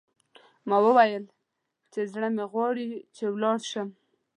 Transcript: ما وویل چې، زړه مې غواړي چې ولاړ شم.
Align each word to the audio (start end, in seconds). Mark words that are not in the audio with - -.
ما 0.67 0.77
وویل 0.85 1.25
چې، 1.91 1.99
زړه 2.11 2.27
مې 2.35 2.45
غواړي 2.51 2.87
چې 3.15 3.23
ولاړ 3.33 3.57
شم. 3.71 3.89